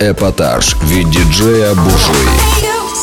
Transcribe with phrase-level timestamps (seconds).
[0.00, 2.26] Эпатаж від диджея Буржуи.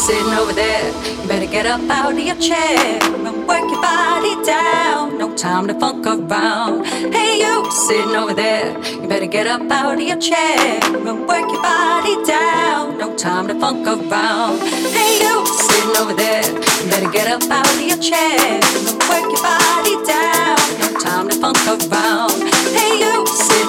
[0.08, 4.36] Sitting over there, you better get up out of your chair and work your body
[4.54, 5.17] down.
[5.22, 6.75] No time to funk around.
[7.16, 7.54] Hey, you
[7.85, 8.70] sitting over there,
[9.02, 12.97] you better get up out of your chair and work your body down.
[13.02, 14.55] No time to funk around.
[14.97, 15.36] Hey, you
[15.68, 16.47] sitting over there,
[16.79, 18.59] you better get up out of your chair
[18.89, 20.57] and work your body down.
[20.81, 22.38] No time to funk around.
[22.77, 23.11] Hey, you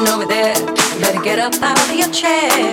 [0.04, 2.72] sitting over there, you better get up out of your chair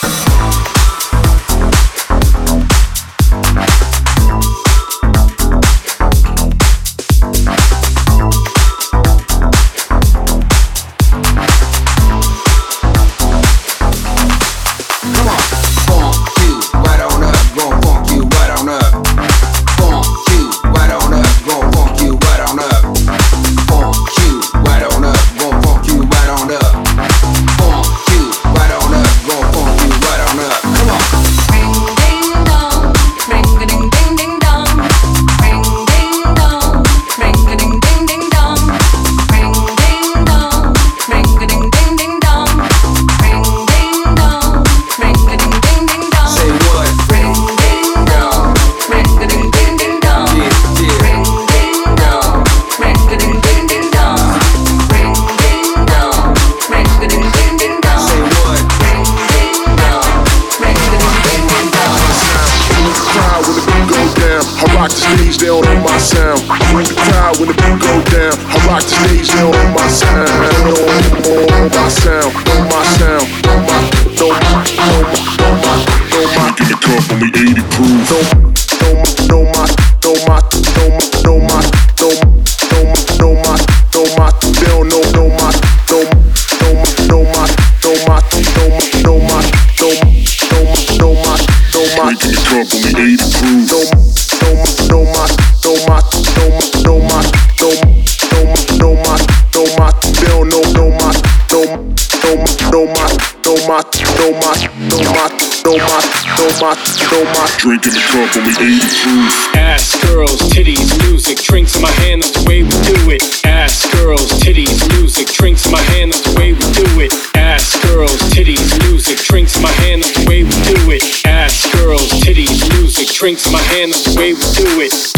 [107.31, 109.55] Drinking the cup, only 80 proof.
[109.55, 113.23] Ass girls, titties, music, drinks in my hand, that's the way we do it.
[113.45, 117.13] Ass girls, titties, music, drinks in my hand, that's the way we do it.
[117.37, 121.25] Ass girls, titties, music, drinks in my hand, that's the way we do it.
[121.25, 125.10] Ass girls, titties, music, drinks in my hand, that's the way we do it.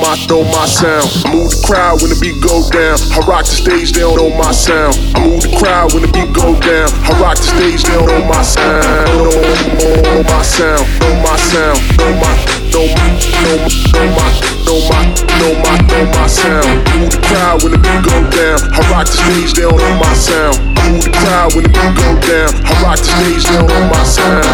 [0.00, 1.04] My, know my, sound.
[1.24, 2.96] I move the crowd when the beat go down.
[3.12, 4.96] I rock the stage, they don't know my sound.
[5.14, 6.88] I move the crowd when the beat go down.
[7.04, 8.84] I rock the stage, they don't know my sound.
[9.12, 12.32] Know, know my sound, know my sound, know my,
[12.72, 13.06] know my,
[13.44, 14.28] know my,
[14.64, 15.00] know my,
[15.36, 16.66] know my, know my, sound.
[16.96, 18.58] Move the crowd when the beat go down.
[18.72, 20.56] I rock the stage, they don't know my sound.
[20.88, 22.50] Move the crowd when the beat go down.
[22.64, 24.48] I rock the stage, they don't know my sound.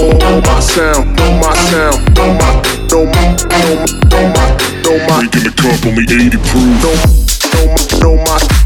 [0.00, 4.60] Know, know my sound, know my sound, know my, don't mock, don't mock, don't mock,
[4.82, 5.56] don't mock.
[5.56, 6.82] Cup on 80 proof.
[6.82, 7.00] Don't,
[7.52, 8.65] don't mock, don't mock.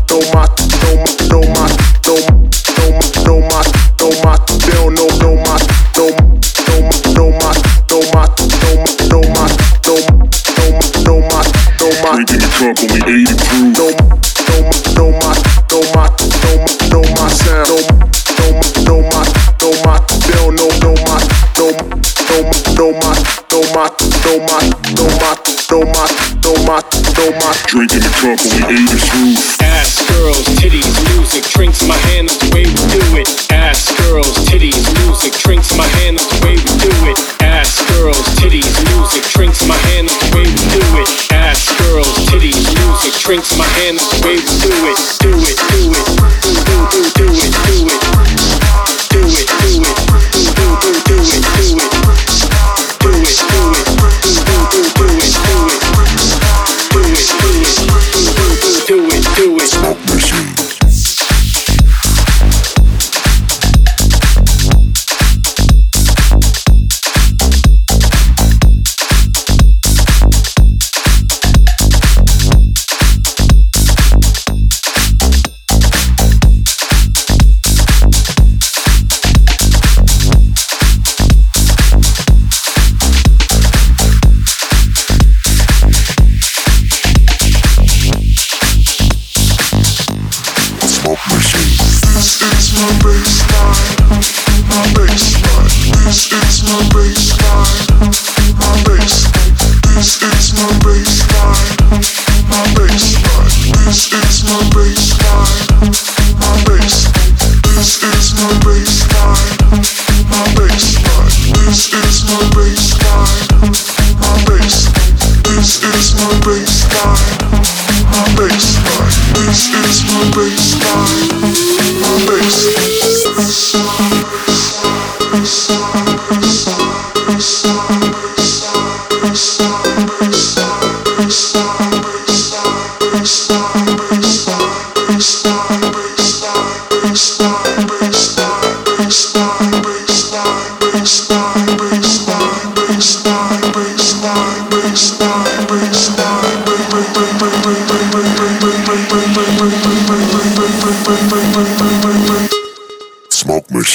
[25.71, 26.07] Know my,
[26.43, 26.83] know my,
[27.15, 27.55] know my.
[27.71, 29.39] Drinking the cup, only 80 proof.
[29.63, 33.31] Ass girls, titties, music, drinks in my hand, that's the way we do it.
[33.55, 37.19] Ass girls, titties, music, drinks in my hand, that's the way we do it.
[37.43, 41.09] Ass girls, titties, music, drinks in my hand, that's the way we do it.
[41.31, 44.99] Ass girls, titties, music, drinks my hand, that's the way we do it.
[45.23, 46.50] Do it, do it,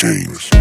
[0.06, 0.55] James.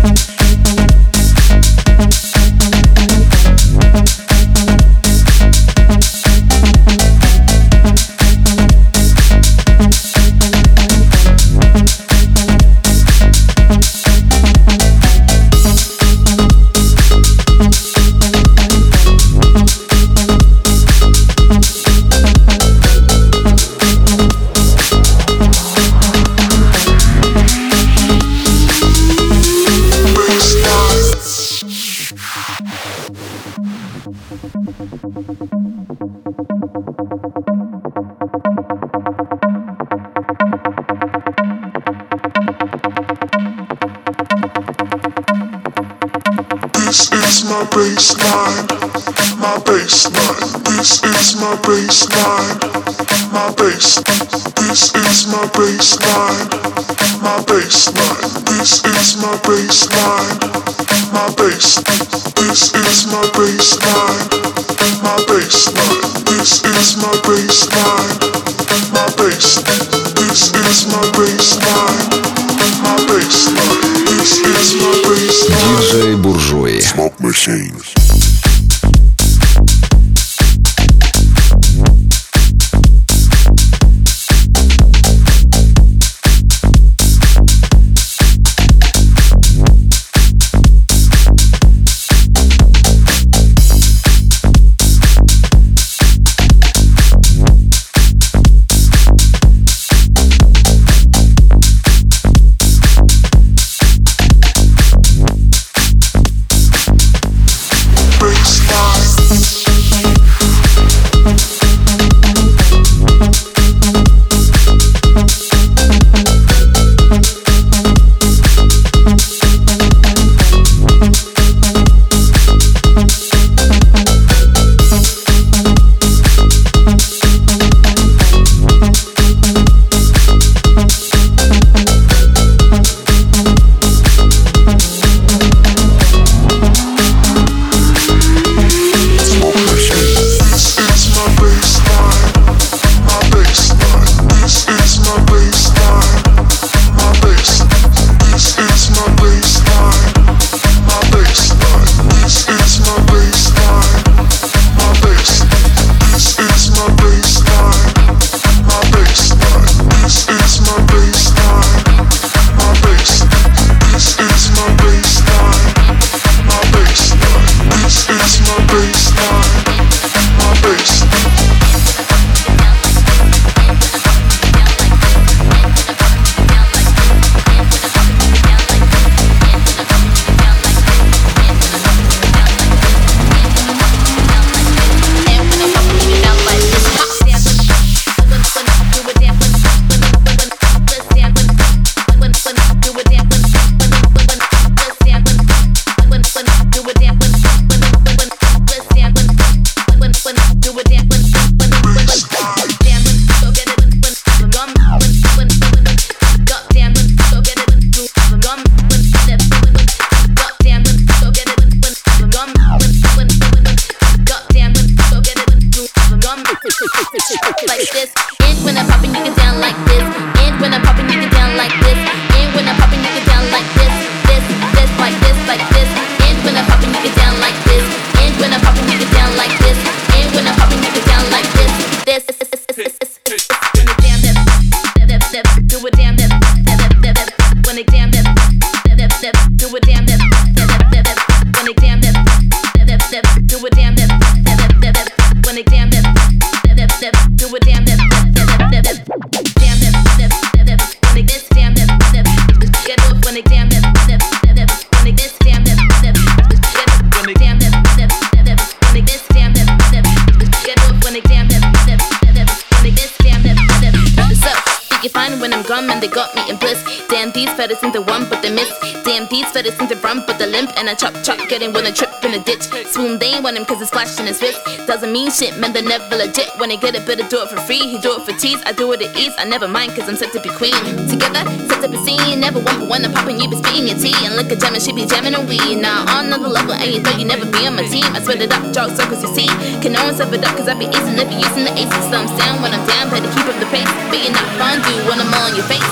[267.85, 268.73] Into one, but they miss.
[269.05, 270.73] Damn, these feathers into run, but the limp.
[270.77, 272.65] And I chop chop, getting when I trip in a ditch.
[272.89, 274.59] Swoon, they ain't want him cause it's flashing his wrist.
[274.87, 276.49] Doesn't mean shit, man, they never legit.
[276.57, 277.85] When they get it, better do it for free.
[277.85, 279.35] He do it for tease, I do it at ease.
[279.39, 280.75] I never mind cause I'm set to be queen.
[281.07, 282.41] Together, set to be seen.
[282.41, 284.17] Never one for one, I'm popping, you be speaking your tea.
[284.25, 285.77] And look at jamming, she be jamming a weed.
[285.77, 288.09] Now on another level, and you thought you never be on my team.
[288.17, 289.49] I spread it up, draw circles, you see.
[289.85, 292.05] Can no one step it up cause I be easing, never using the aces.
[292.09, 293.91] So I'm down when I'm down, better keep up the pace.
[294.09, 295.85] But you're not fun, do when I'm all on your face.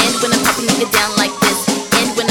[0.00, 1.39] And when I'm popping, you get down like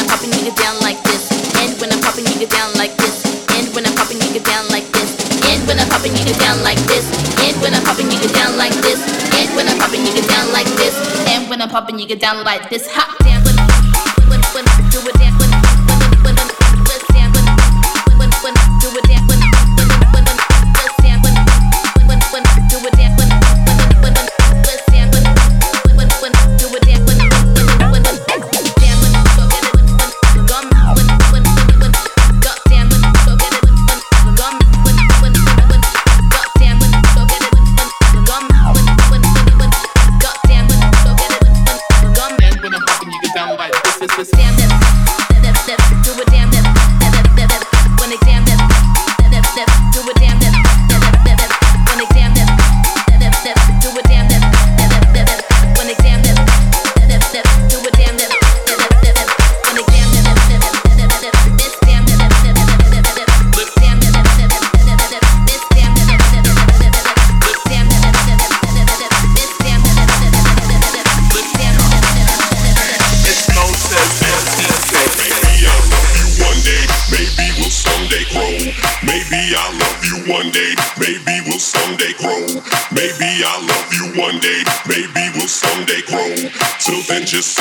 [0.10, 1.30] popping, get down like this.
[1.62, 3.22] And when I'm popping, you get down like this.
[3.54, 5.14] And when I'm popping, you get down like this.
[5.54, 7.06] And when I'm popping, you get down like this.
[7.46, 9.00] And when I'm popping, you get down like this.
[9.38, 10.96] And when I'm popping, you get down like this.
[11.30, 12.90] And when I'm popping, you get down like this.
[12.90, 15.49] Hot damn, when, when, do it damn,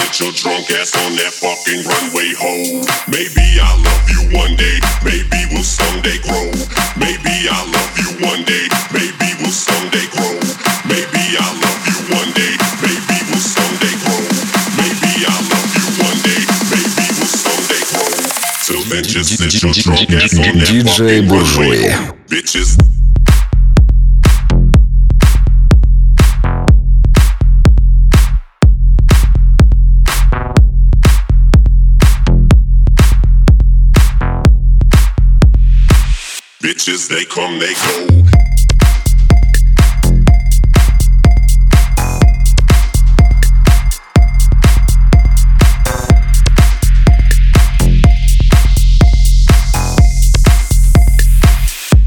[0.09, 2.81] then, your drunk ass on that fucking runway, ho.
[3.09, 6.49] Maybe I'll love you one day, maybe we'll someday grow.
[6.97, 10.39] Maybe I'll love you one day, maybe we'll someday grow.
[10.89, 14.23] Maybe I'll love you one day, maybe we'll someday grow.
[14.81, 16.41] Maybe I'll love you one day,
[16.73, 18.13] maybe we'll someday grow.
[18.65, 22.18] Till then, just sit your drunk ass on that DJ fucking runway,
[36.89, 38.07] Bitches, they come, they go.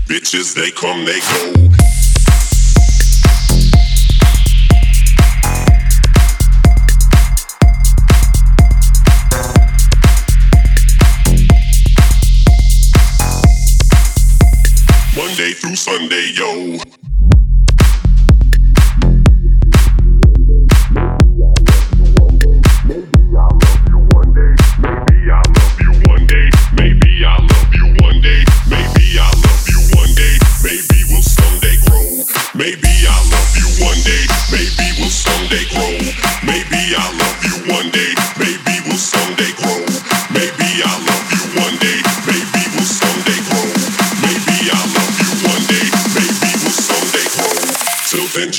[0.07, 1.60] Bitches, they come, they go.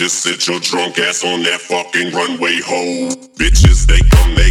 [0.03, 3.09] Just sit your drunk ass on that fucking runway, ho.
[3.39, 4.51] Bitches, they come, they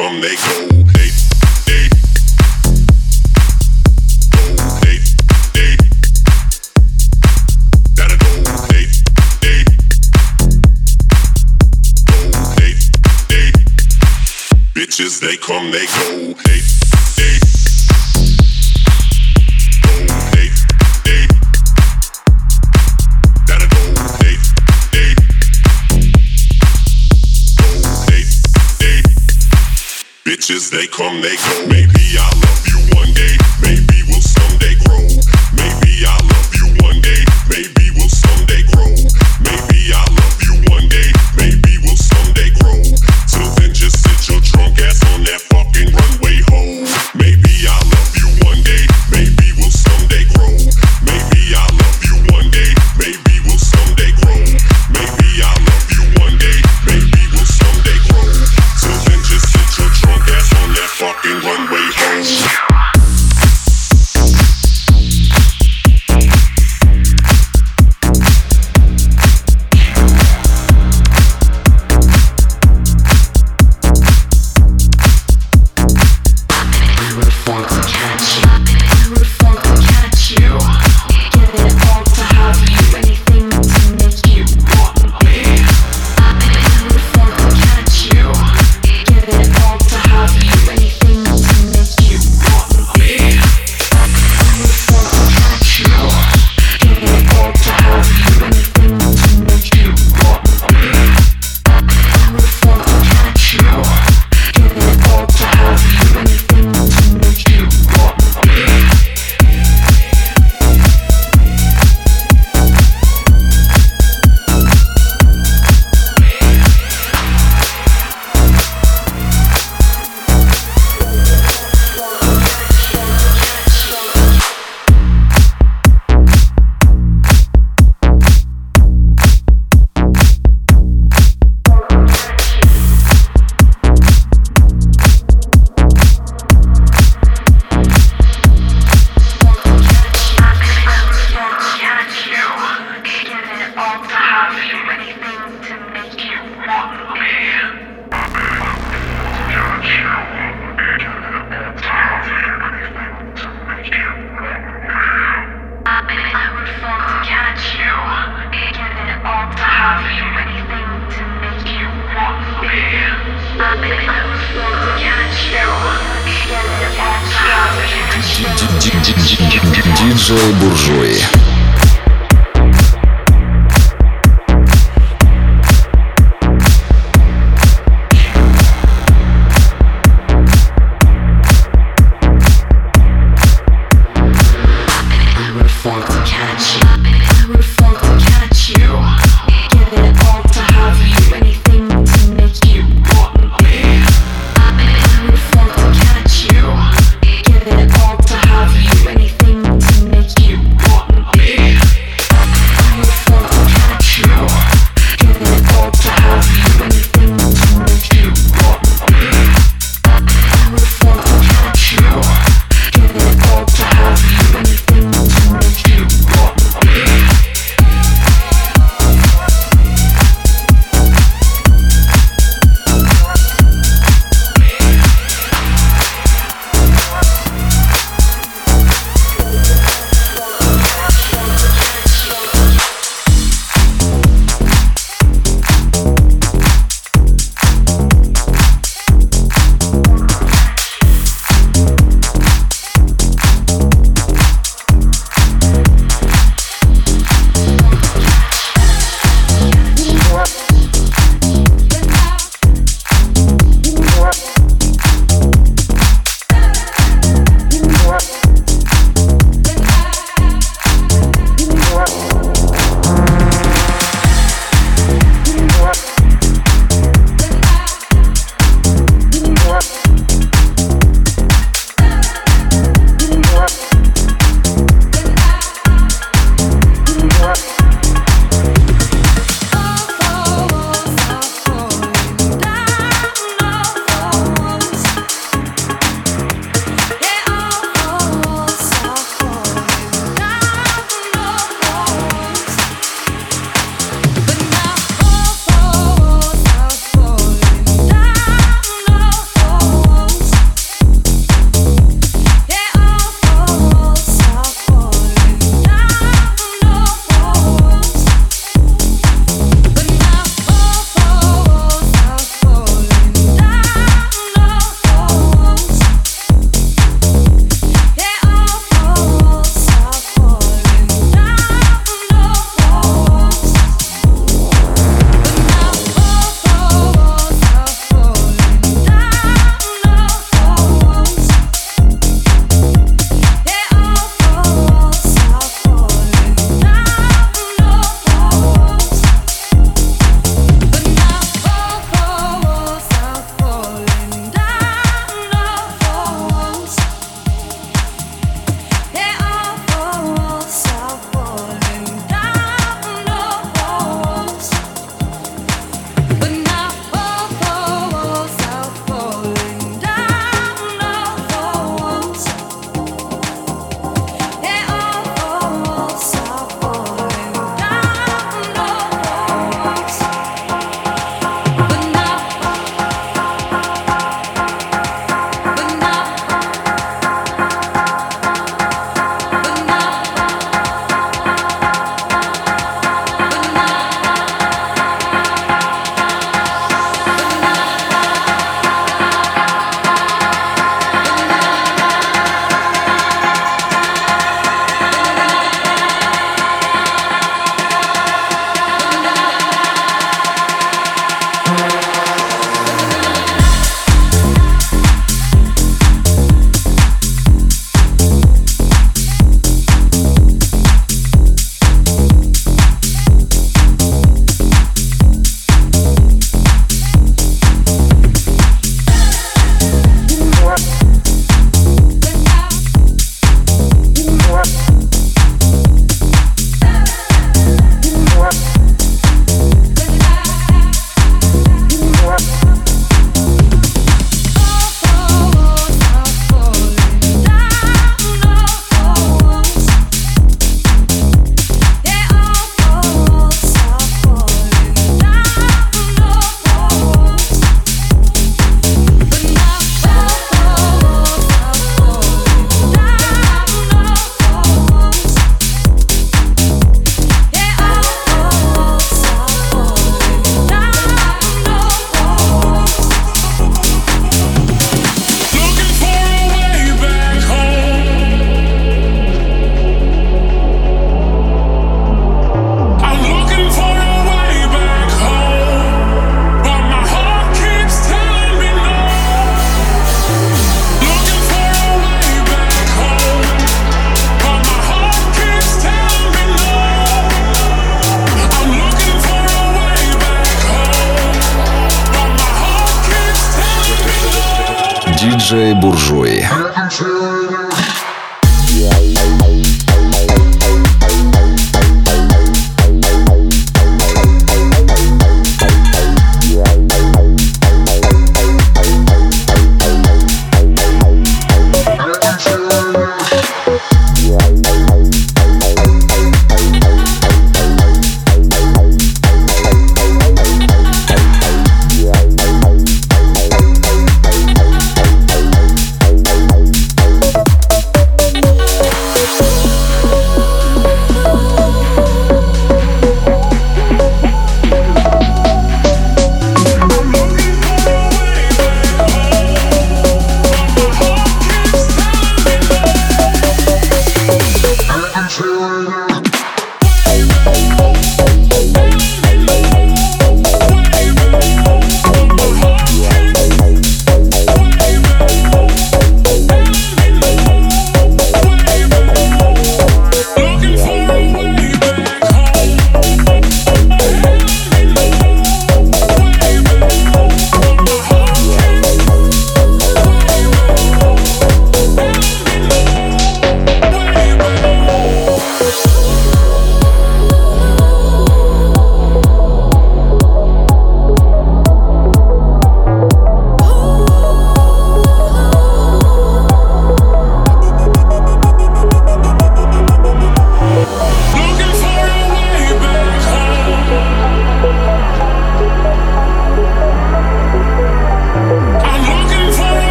[0.00, 0.66] come, they go.
[0.94, 1.10] They,
[1.66, 1.88] they.
[4.30, 4.42] Go,
[4.80, 4.96] they,
[5.52, 5.76] they.
[7.94, 8.30] Gotta go,
[8.70, 8.84] they,
[9.42, 9.60] they.
[12.08, 12.22] Go,
[12.56, 12.72] they,
[13.28, 13.46] they.
[14.74, 16.19] Bitches, they come, they go.
[30.40, 31.66] Wishes they come, they go.
[31.68, 32.49] Maybe I'll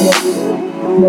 [0.00, 1.08] I'm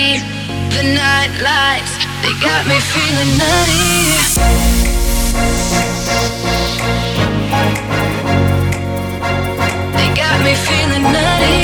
[0.00, 0.22] need
[0.76, 1.94] the night lights.
[2.22, 3.80] They got me feeling nutty.
[9.96, 11.60] They got me feeling nutty.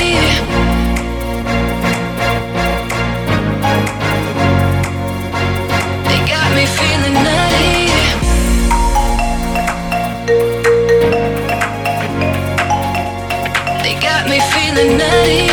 [14.53, 15.46] feeling nutty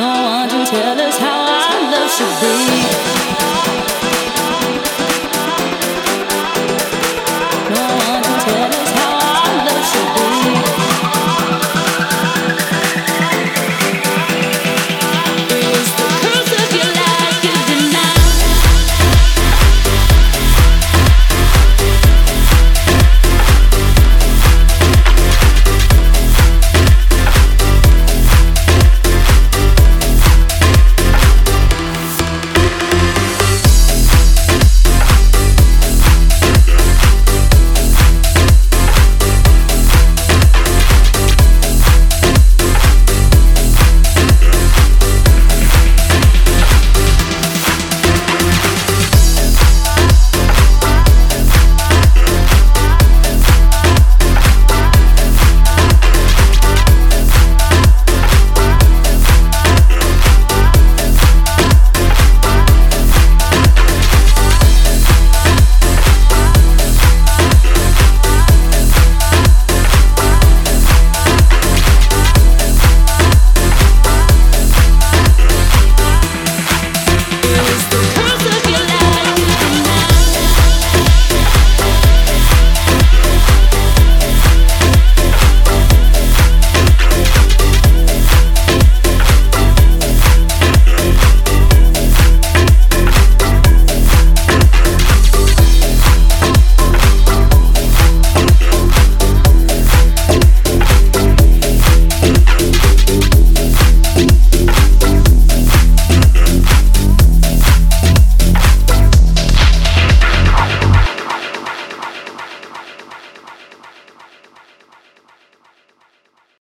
[0.00, 3.09] No one to tell us how our love should be.